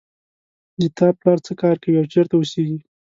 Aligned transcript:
د 0.79 0.81
تا 0.97 1.07
پلار 1.19 1.37
څه 1.45 1.53
کار 1.61 1.75
کوي 1.83 1.95
او 1.99 2.05
چېرته 2.13 2.33
اوسیږي 2.37 2.79